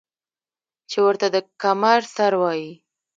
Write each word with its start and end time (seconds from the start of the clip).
چې 0.89 0.97
ورته 1.05 1.27
د 1.35 1.37
کمر 1.61 1.99
سر 2.15 2.33
وايي 2.41 2.71
ـ 2.77 2.79